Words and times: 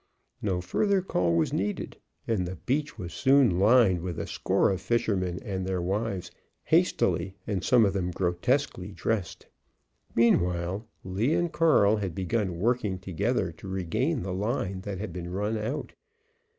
No 0.41 0.61
further 0.61 1.03
call 1.03 1.35
was 1.35 1.53
needed, 1.53 1.95
and 2.27 2.47
the 2.47 2.55
beach 2.55 2.97
was 2.97 3.13
soon 3.13 3.59
lined 3.59 3.99
with 4.01 4.17
a 4.17 4.25
score 4.25 4.71
of 4.71 4.81
fishermen 4.81 5.37
and 5.43 5.63
their 5.63 5.79
wives, 5.79 6.31
hastily 6.63 7.35
and 7.45 7.63
some 7.63 7.85
of 7.85 7.93
them 7.93 8.09
grotesquely 8.09 8.93
dressed. 8.93 9.45
Meanwhile, 10.15 10.87
Lee 11.03 11.35
and 11.35 11.53
Carl 11.53 11.97
had 11.97 12.15
begun 12.15 12.57
working 12.57 12.97
together 12.97 13.51
to 13.51 13.67
regain 13.67 14.23
the 14.23 14.33
line 14.33 14.81
that 14.81 14.97
had 14.97 15.13
been 15.13 15.29
run 15.29 15.55
out. 15.55 15.93